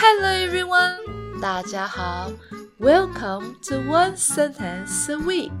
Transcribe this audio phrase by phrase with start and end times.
[0.00, 2.32] Hello everyone，大家好，
[2.80, 5.52] Welcome to One Sentence a Week，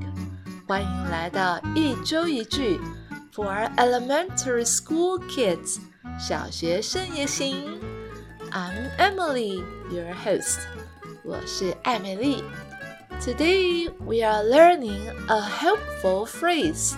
[0.66, 2.80] 欢迎来到一周一句
[3.34, 5.78] for elementary school kids，
[6.18, 7.78] 小学生也行。
[8.52, 10.60] I'm Emily, your host，
[11.22, 12.42] 我是艾美丽。
[13.20, 16.94] Today we are learning a helpful phrase，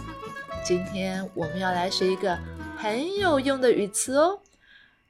[0.64, 2.38] 今天我们要来学一个
[2.77, 4.40] 很有用的语词哦。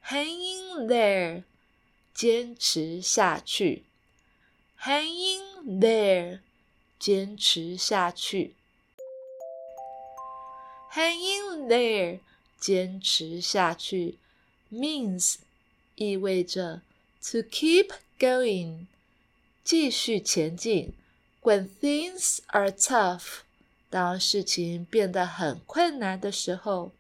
[0.07, 1.43] Hang in there，
[2.14, 3.84] 坚持下去。
[4.82, 6.40] ，hanging there，
[7.00, 8.56] 坚持下去。
[10.94, 12.20] ，hanging there，
[12.60, 14.18] 坚持下去
[14.72, 15.36] ，means
[15.96, 16.82] 意味着
[17.22, 18.86] to keep going，
[19.64, 20.94] 继续前进。
[21.42, 23.40] When things are tough，
[23.90, 26.92] 当事情变得很困难的时候。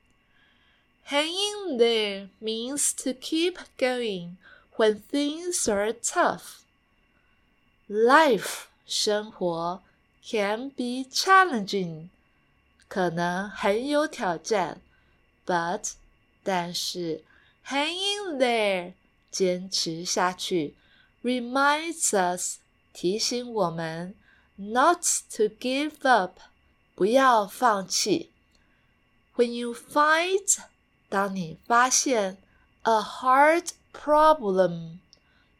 [1.07, 4.35] ，hanging there means to keep going
[4.77, 6.62] when things are tough.
[7.88, 9.82] Life 生活
[10.23, 12.09] can be challenging
[12.88, 14.80] 可能很有挑战，
[15.46, 15.93] but
[16.43, 17.24] 但是
[17.66, 18.93] hang in there
[19.30, 20.74] 坚持下去
[21.23, 22.59] reminds us
[22.93, 24.15] 提醒我们
[24.57, 26.38] not to give up
[26.95, 28.30] 不要放弃。
[29.37, 30.59] When you fight
[31.09, 32.38] 当你发现
[32.82, 34.99] a hard problem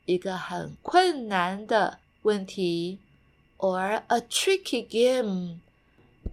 [0.05, 2.99] 一个很困难的问题，
[3.59, 5.61] or a tricky game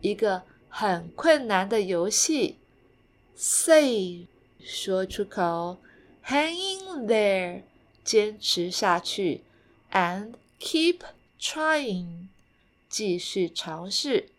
[0.01, 2.57] 一个很困难的游戏，
[3.35, 4.27] say
[4.59, 5.77] 说出口，
[6.25, 7.63] hang in there
[8.03, 9.43] 坚持下去，
[9.91, 11.01] and keep
[11.39, 12.27] trying
[12.89, 14.29] 继续尝试。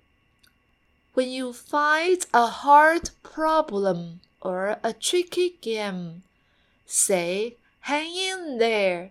[1.15, 6.23] When you find a hard problem or a tricky game.
[6.91, 9.11] Say, hang in there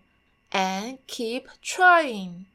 [0.52, 2.46] and keep trying.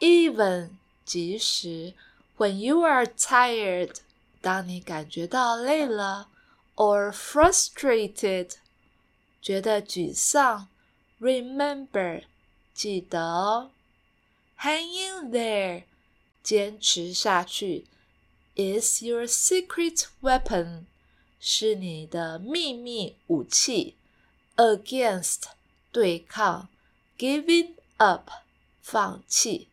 [0.00, 1.94] Even 即使
[2.36, 3.96] when you are tired
[4.42, 6.28] 当你感觉到累了
[6.74, 8.52] or frustrated
[9.40, 10.68] 觉得沮丧
[11.18, 12.24] remember
[12.74, 13.70] 记得哦
[14.58, 15.84] hang in there
[16.42, 17.86] 坚持下去
[18.56, 20.86] is your secret weapon，
[21.40, 23.96] 是你的秘密武器。
[24.56, 25.42] Against
[25.92, 26.68] 对抗，
[27.18, 28.30] giving up
[28.80, 29.68] 放弃。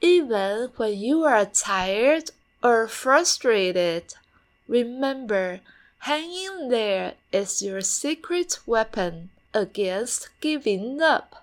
[0.00, 2.28] Even when you are tired
[2.60, 4.04] or frustrated,
[4.68, 5.60] remember
[6.02, 11.36] hanging there is your secret weapon against giving up.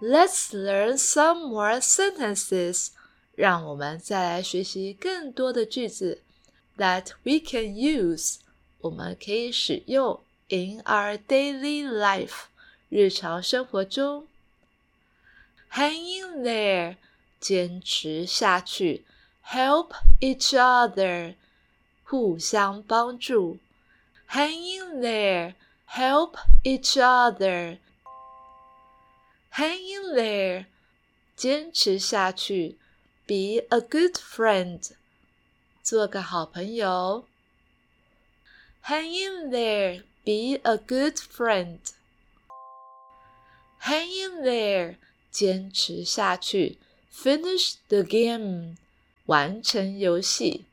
[0.00, 2.88] Let's learn some more sentences
[3.34, 6.22] 让我们再来学习更多的句子
[6.78, 8.38] ，that we can use，
[8.80, 12.44] 我们可以使用 in our daily life，
[12.88, 14.26] 日常生活中。
[15.72, 16.96] Hang in there，
[17.40, 19.04] 坚持下去。
[19.44, 21.34] Help each other，
[22.04, 23.58] 互相帮助。
[24.28, 30.66] Hang in there，help each other。Hang in there，
[31.36, 32.78] 坚持下去。
[33.26, 34.80] Be a good friend，
[35.88, 37.26] 做个好朋友。
[38.84, 41.78] Hang in there, be a good friend.
[43.80, 44.96] Hang in there，
[45.30, 46.78] 坚持下去。
[47.12, 48.76] Finish the game，
[49.26, 50.64] 完成游戏。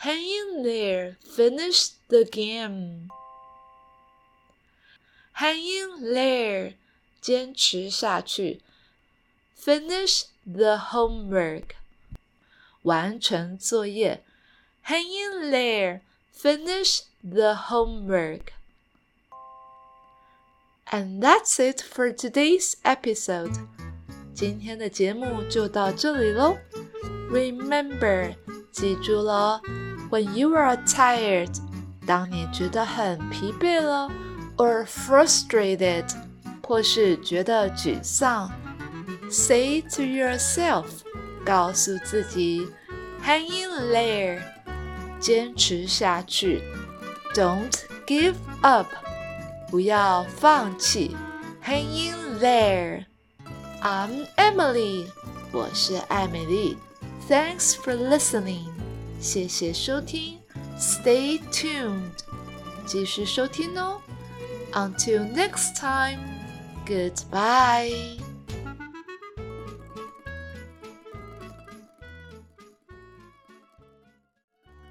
[0.00, 3.08] Hang in there, finish the game.
[5.34, 6.74] Hang in there，
[7.20, 8.60] 坚持下去。
[9.58, 11.76] Finish the homework.
[12.82, 14.22] 完成作业.
[14.84, 16.00] Hang in there.
[16.32, 18.52] Finish the homework.
[20.90, 23.52] And that's it for today's episode.
[24.34, 26.58] 今天的节目就到这里喽。
[27.30, 28.36] Remember，
[28.70, 29.60] 记住了，
[30.10, 31.58] When you are tired，
[32.06, 34.08] 当你觉得很疲惫了，
[34.56, 36.04] or frustrated，
[36.62, 38.52] 或是觉得沮丧。
[39.28, 40.84] Say to yourself，
[41.45, 42.67] 告诉自己
[43.23, 44.41] ，Hang in there，
[45.19, 46.61] 坚持下去
[47.33, 47.71] ；Don't
[48.05, 48.87] give up，
[49.69, 51.15] 不要放弃
[51.65, 55.05] ；Hang in there，I'm Emily，
[55.51, 56.77] 我是艾美丽。
[57.29, 58.65] Thanks for listening，
[59.19, 60.39] 谢谢收听。
[60.77, 62.01] Stay tuned，
[62.85, 64.01] 继续收听哦。
[64.73, 68.30] Until next time，goodbye。